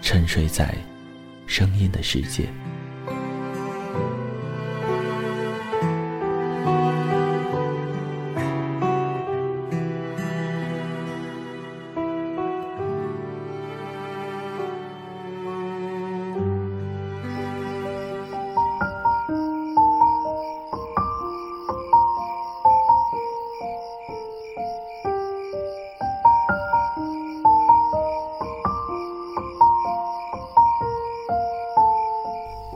[0.00, 0.74] 沉睡在
[1.46, 2.48] 声音的世界。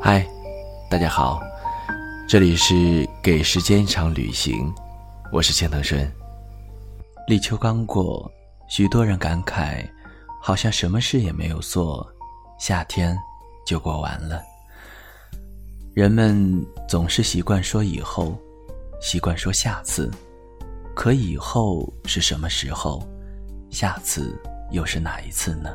[0.04, 0.26] 嗨，
[0.90, 1.40] 大家好，
[2.28, 4.74] 这里是给时间一场旅行，
[5.30, 6.12] 我是钱腾顺。
[7.28, 8.28] 立秋刚过，
[8.68, 9.88] 许多人感慨，
[10.42, 12.04] 好像什么事也没有做，
[12.58, 13.16] 夏天
[13.64, 14.42] 就过完了。
[15.94, 18.36] 人们总是习惯说以后，
[19.00, 20.10] 习惯说下次，
[20.96, 23.06] 可以后是什么时候？
[23.70, 24.36] 下次
[24.72, 25.72] 又是哪一次呢？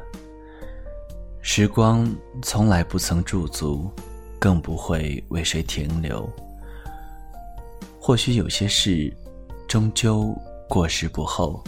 [1.42, 3.90] 时光从来不曾驻足。
[4.40, 6.30] 更不会为谁停留。
[8.00, 9.12] 或许有些事，
[9.68, 10.34] 终究
[10.70, 11.64] 过时不候。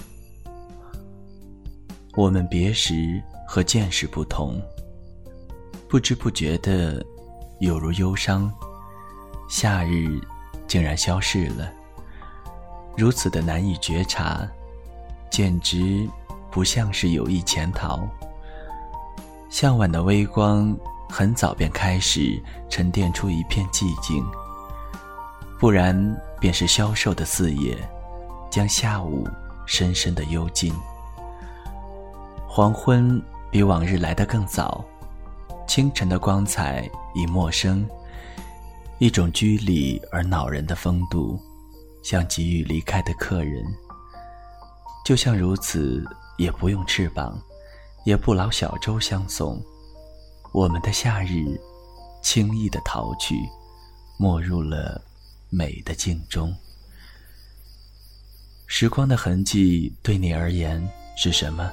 [2.15, 4.61] 我们别时和见识不同，
[5.87, 7.05] 不知不觉的，
[7.59, 8.51] 有如忧伤。
[9.49, 10.19] 夏日
[10.67, 11.71] 竟然消逝了，
[12.95, 14.47] 如此的难以觉察，
[15.29, 16.07] 简直
[16.51, 18.07] 不像是有意潜逃。
[19.49, 20.77] 向晚的微光。
[21.09, 24.23] 很早便开始沉淀出一片寂静，
[25.59, 27.75] 不然便是消瘦的四野，
[28.49, 29.27] 将下午
[29.65, 30.71] 深深的幽禁。
[32.47, 33.21] 黄昏
[33.51, 34.85] 比往日来得更早，
[35.67, 37.85] 清晨的光彩已陌生，
[38.99, 41.39] 一种居里而恼人的风度，
[42.03, 43.63] 像急于离开的客人。
[45.03, 46.03] 就像如此，
[46.37, 47.37] 也不用翅膀，
[48.05, 49.59] 也不劳小舟相送。
[50.51, 51.59] 我们的夏日，
[52.23, 53.35] 轻易的逃去，
[54.17, 54.99] 没入了
[55.49, 56.55] 美的镜中。
[58.65, 61.71] 时光的痕迹对你而言是什么？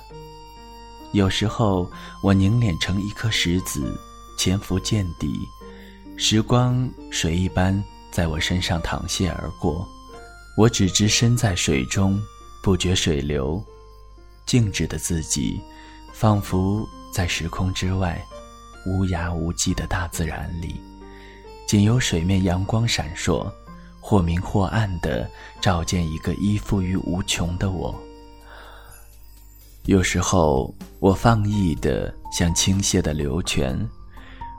[1.13, 1.91] 有时候
[2.23, 3.99] 我凝练成一颗石子，
[4.39, 5.27] 潜伏见底，
[6.19, 7.83] 时光水一般
[8.13, 9.89] 在我身上淌泻而过，
[10.59, 12.23] 我只知身在水中，
[12.63, 13.63] 不觉水流，
[14.45, 15.61] 静止的自己，
[16.13, 18.23] 仿佛在时空之外。
[18.87, 20.81] 无涯无际的大自然里，
[21.67, 23.53] 仅有水面阳光闪烁，
[24.01, 25.29] 或明或暗的
[25.61, 27.93] 照见一个依附于无穷的我。
[29.87, 33.77] 有时候，我放逸的像倾泻的流泉，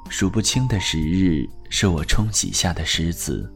[0.10, 3.50] 数不清的时日是我冲洗下的石子，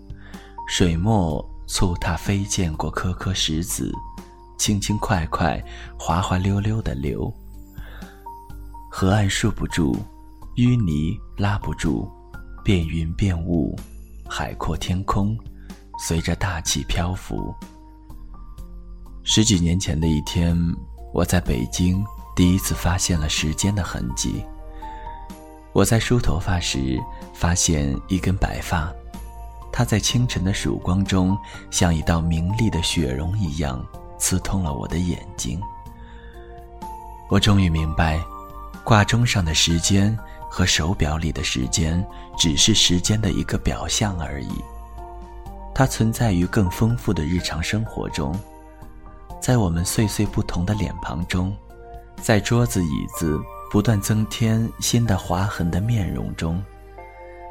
[0.67, 3.91] 水墨促踏飞溅过颗颗石子，
[4.57, 5.61] 轻轻快快，
[5.99, 7.33] 滑滑溜溜的流。
[8.89, 9.95] 河岸束不住。
[10.61, 12.07] 淤泥拉不住，
[12.63, 13.75] 变云变雾，
[14.29, 15.35] 海阔天空，
[15.97, 17.51] 随着大气漂浮。
[19.23, 20.55] 十几年前的一天，
[21.15, 22.05] 我在北京
[22.35, 24.45] 第一次发现了时间的痕迹。
[25.73, 27.01] 我在梳头发时，
[27.33, 28.93] 发现一根白发，
[29.71, 31.35] 它在清晨的曙光中，
[31.71, 33.83] 像一道明丽的雪绒一样，
[34.19, 35.59] 刺痛了我的眼睛。
[37.31, 38.23] 我终于明白，
[38.83, 40.15] 挂钟上的时间。
[40.53, 42.05] 和手表里的时间
[42.37, 44.51] 只是时间的一个表象而已，
[45.73, 48.37] 它存在于更丰富的日常生活中，
[49.39, 51.55] 在我们岁岁不同的脸庞中，
[52.21, 53.39] 在桌子椅子
[53.71, 56.61] 不断增添新的划痕的面容中，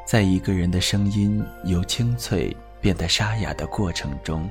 [0.05, 4.47] 在一个人的声音由清脆变得沙哑的过程中，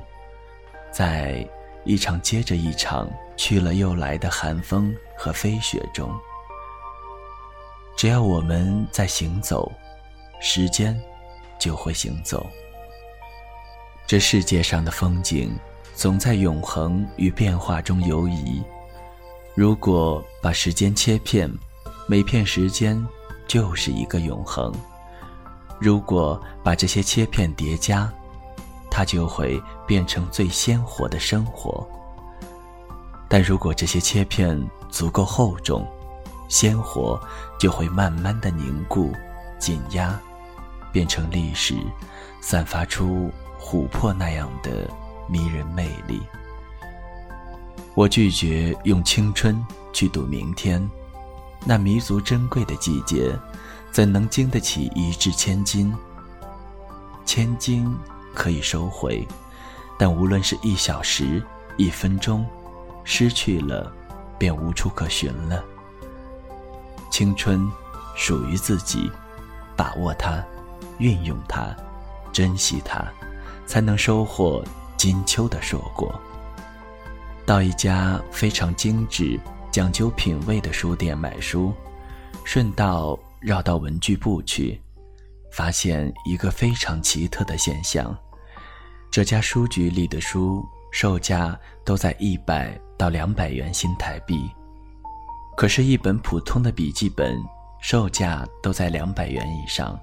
[0.91, 1.47] 在
[1.85, 6.13] 一场接着一场去了又来的寒风和飞雪中。
[7.95, 9.71] 只要我们在行走，
[10.41, 10.99] 时间
[11.59, 12.45] 就会行走。
[14.07, 15.55] 这世界上的风景，
[15.95, 18.61] 总在永恒与变化中游移。
[19.53, 21.51] 如果把时间切片，
[22.07, 23.05] 每片时间
[23.47, 24.73] 就是一个永恒。
[25.79, 28.11] 如果把这些切片叠加，
[28.89, 31.87] 它就会变成最鲜活的生活。
[33.29, 35.87] 但如果这些切片足够厚重，
[36.51, 37.17] 鲜活
[37.57, 39.13] 就会慢慢的凝固、
[39.57, 40.19] 紧压，
[40.91, 41.77] 变成历史，
[42.41, 44.85] 散发出琥珀那样的
[45.29, 46.21] 迷人魅力。
[47.95, 50.85] 我拒绝用青春去赌明天，
[51.65, 53.33] 那弥足珍贵的季节。
[53.89, 55.93] 怎能经得起一掷千金？
[57.25, 57.93] 千金
[58.33, 59.27] 可以收回，
[59.97, 61.41] 但无论是一小时、
[61.75, 62.45] 一分钟，
[63.03, 63.91] 失去了，
[64.37, 65.61] 便无处可寻了。
[67.11, 67.69] 青春
[68.15, 69.11] 属于自己，
[69.75, 70.43] 把握它，
[70.97, 71.75] 运用它，
[72.33, 73.05] 珍惜它，
[73.67, 74.63] 才能收获
[74.97, 76.19] 金秋的硕果。
[77.45, 81.71] 到一家非常精致、讲究品味的书店买书，
[82.43, 83.19] 顺道。
[83.43, 84.79] 绕到文具部去，
[85.51, 88.15] 发现一个非常奇特的现象：
[89.09, 94.47] 这家书局里的书售价都在一百到两百元新台币，
[95.61, 97.37] 可是，一本普通的笔记本
[97.79, 99.95] 售价都在两百元以上，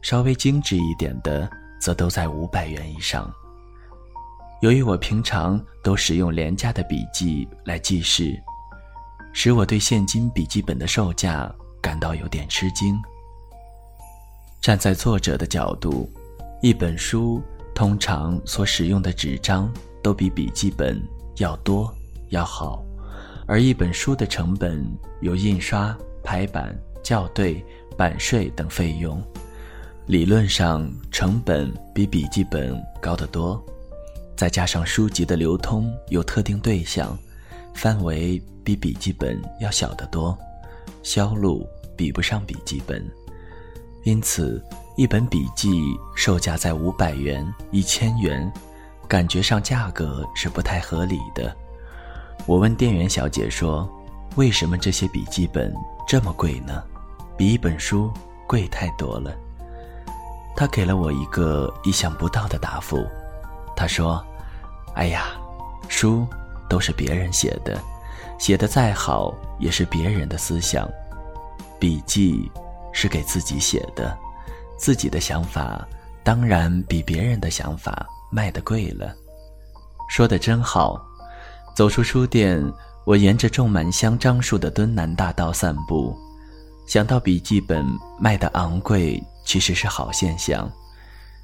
[0.00, 1.46] 稍微精致一点的
[1.78, 3.30] 则都在五百元以上。
[4.62, 8.34] 由于我平常都使用廉价的笔记来记事，
[9.34, 11.54] 使我对现金笔记本的售价。
[11.82, 12.98] 感到有点吃惊。
[14.62, 16.10] 站在作者的角度，
[16.62, 17.42] 一本书
[17.74, 19.70] 通常所使用的纸张
[20.02, 20.98] 都比笔记本
[21.36, 21.94] 要多
[22.30, 22.82] 要好，
[23.48, 24.86] 而一本书的成本
[25.22, 27.64] 有印刷、排版、校对、
[27.96, 29.20] 版税等费用，
[30.04, 33.60] 理论上成本比笔记本高得多。
[34.36, 37.18] 再加上书籍的流通有特定对象，
[37.74, 40.36] 范围比笔记本要小得多。
[41.02, 41.66] 销路
[41.96, 43.02] 比不上笔记本，
[44.04, 44.62] 因此
[44.98, 45.80] 一本笔记
[46.14, 48.52] 售价在五百元、一千元，
[49.08, 51.56] 感觉上价格是不太合理的。
[52.46, 53.88] 我问店员小姐说
[54.36, 55.74] ：“为什么这些笔记本
[56.06, 56.82] 这么贵呢？
[57.36, 58.10] 比一本书
[58.46, 59.36] 贵太多了。”
[60.56, 63.06] 她给了我一个意想不到的答复。
[63.76, 64.24] 她说
[64.96, 65.26] ：“哎呀，
[65.88, 66.26] 书
[66.68, 67.78] 都是别人写的。”
[68.38, 70.88] 写的再好，也是别人的思想；
[71.78, 72.50] 笔记
[72.92, 74.16] 是给自己写的，
[74.76, 75.86] 自己的想法
[76.22, 79.12] 当然比别人的想法卖的贵了。
[80.08, 81.04] 说的真好。
[81.78, 82.60] 走出书店，
[83.04, 86.12] 我沿着种满香樟树的敦南大道散步，
[86.88, 87.86] 想到笔记本
[88.18, 90.68] 卖的昂贵，其实是好现象，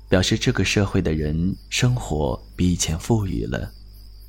[0.08, 3.70] 表示这个社会的人生活比以前富裕了，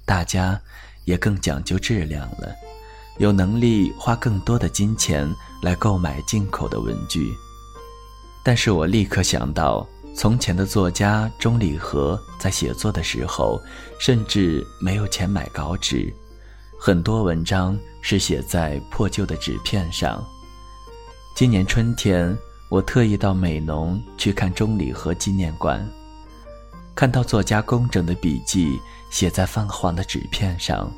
[0.05, 0.61] 大家。
[1.05, 2.53] 也更讲究质量了，
[3.17, 5.27] 有能力花更多的金钱
[5.63, 7.31] 来购买进口的文具。
[8.43, 13.61] 但是我立刻想到，从前的作家钟理和在写作的时候，
[13.99, 16.11] 甚至没有钱买稿纸，
[16.79, 20.23] 很多文章是写在破旧的纸片上。
[21.35, 22.35] 今年春天，
[22.69, 25.85] 我特意到美浓去看钟理和纪念馆，
[26.95, 28.79] 看到作家工整的笔记。
[29.11, 30.91] 写在泛黄的纸片上，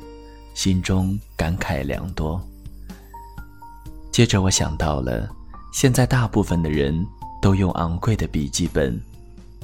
[0.52, 2.42] 心中感慨良多。
[4.10, 5.28] 接着我想到了，
[5.72, 7.06] 现在大部分的人
[7.40, 9.00] 都用昂贵的笔记本，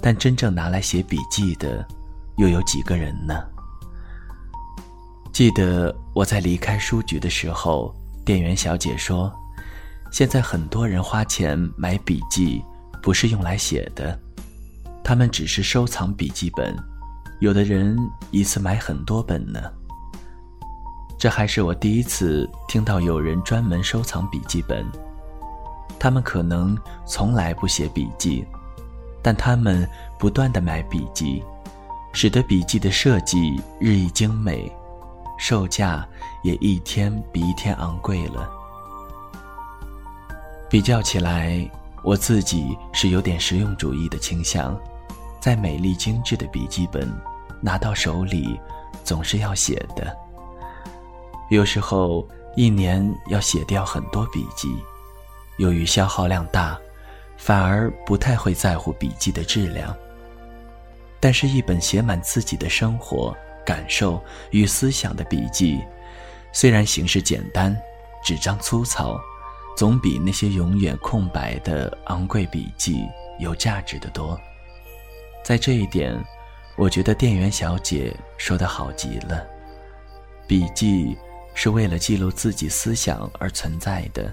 [0.04, 1.82] 但真正拿来写笔记的，
[2.36, 3.42] 又有几个人呢？
[5.32, 7.90] 记得我在离开书局的时候，
[8.22, 9.32] 店员小姐说
[10.12, 12.62] ：“现在很多人花钱买笔记，
[13.02, 14.20] 不是用来写的，
[15.02, 16.76] 他们只是收藏笔记本。”
[17.40, 17.96] 有的人
[18.30, 19.58] 一次买很多本呢。
[21.18, 24.84] 这还是我第一次听到有人专门收藏笔记本。
[25.98, 28.44] 他们可能从来不写笔记，
[29.24, 29.88] 但他们
[30.18, 31.42] 不断的买笔记，
[32.12, 34.70] 使得笔记的设计日益精美，
[35.38, 36.06] 售价
[36.42, 38.48] 也一天比一天昂贵了。
[40.68, 41.66] 比较起来，
[42.02, 44.78] 我自己是有点实用主义的倾向，
[45.40, 47.10] 在美丽精致的笔记本。
[47.62, 48.60] 拿到手里，
[49.04, 50.14] 总是要写的。
[51.48, 54.68] 有时候一年要写掉很多笔记，
[55.56, 56.78] 由于消耗量大，
[57.36, 59.94] 反而不太会在乎笔记的质量。
[61.20, 65.82] 但是，一本写满自己的生活感受与思想的笔记，
[66.52, 67.74] 虽然形式简单，
[68.22, 69.18] 纸张粗糙，
[69.76, 73.06] 总比那些永远空白的昂贵笔记
[73.38, 74.38] 有价值的多。
[75.42, 76.14] 在这一点，
[76.76, 79.46] 我觉得店员小姐说的好极了。
[80.46, 81.16] 笔记
[81.54, 84.30] 是为了记录自己思想而存在的。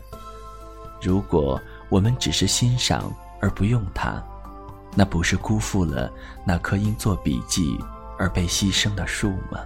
[1.02, 1.60] 如果
[1.92, 4.24] 我们只是欣赏而不用它，
[4.96, 6.10] 那不是辜负了
[6.46, 7.78] 那棵因做笔记
[8.18, 9.60] 而被牺牲的树吗？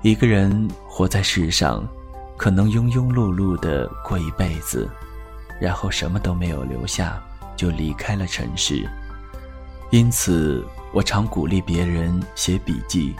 [0.00, 1.86] 一个人活在世上，
[2.38, 4.88] 可能庸庸碌碌的过一辈子，
[5.60, 7.22] 然后什么都没有留下，
[7.54, 8.88] 就离开了尘世。
[9.90, 10.64] 因此，
[10.94, 13.14] 我常鼓励别人写笔记，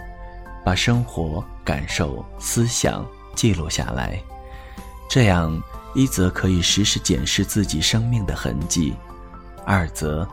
[0.65, 4.19] 把生活、感受、思想记录下来。
[5.11, 5.63] 这样，
[5.95, 8.95] 一则可以时时检视自己生命的痕迹；
[9.65, 10.27] 二则，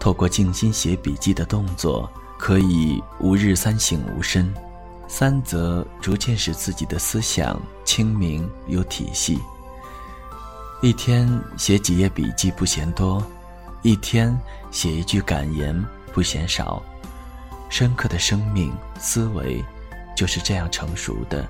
[0.00, 4.52] 透过静心写笔记的动作，可以吾日三省吾身。
[5.08, 9.38] 三则逐渐使自己的思想清明有体系。
[10.80, 11.28] 一天
[11.58, 13.22] 写几页笔记不嫌多，
[13.82, 14.34] 一天
[14.70, 15.78] 写一句感言
[16.12, 16.82] 不嫌少。
[17.68, 19.62] 深刻的生命思维
[20.16, 21.46] 就是这样成熟的。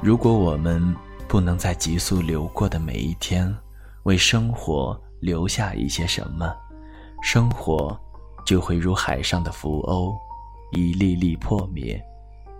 [0.00, 0.96] 如果我们
[1.28, 3.54] 不能在急速流过的每一天
[4.04, 6.54] 为生活留下一些什么，
[7.20, 7.98] 生活
[8.44, 10.16] 就会如海上的浮鸥，
[10.72, 12.00] 一粒粒破灭。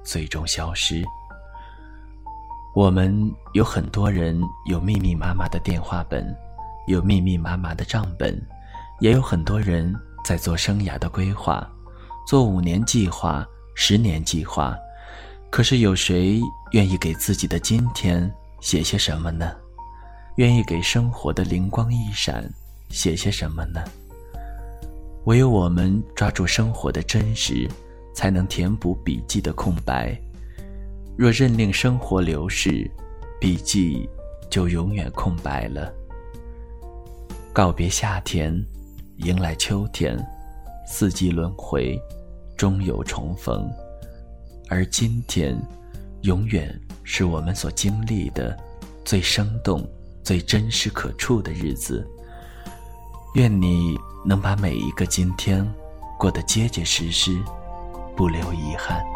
[0.02, 1.04] 最终消失。
[2.74, 6.36] 我们有很多人有密密麻麻的电话本，
[6.86, 8.40] 有密密麻麻的账本，
[9.00, 9.94] 也有很多人
[10.24, 11.68] 在做生涯的规划，
[12.26, 13.44] 做五年计划、
[13.74, 14.76] 十年计划。
[15.50, 16.40] 可是有谁
[16.72, 19.54] 愿意给自己的今天写些什么呢？
[20.36, 22.48] 愿意给生活的灵光一闪
[22.90, 23.82] 写些什么呢？
[25.24, 27.68] 唯有我们抓住生活的真实。
[28.16, 30.18] 才能填补笔记的空白。
[31.18, 32.90] 若任令生活流逝，
[33.38, 34.08] 笔记
[34.48, 35.92] 就永远空白了。
[37.52, 38.58] 告别夏天，
[39.18, 40.18] 迎来秋天，
[40.86, 42.00] 四季轮回，
[42.56, 43.70] 终有重逢。
[44.70, 45.54] 而今天，
[46.26, 48.56] 永远是我们所经历的
[49.04, 49.88] 最生动、
[50.22, 52.06] 最真实可触的日子。
[53.34, 55.66] 愿你能把每一个今天
[56.18, 57.36] 过得结结实实。
[58.16, 59.15] 不留遗憾。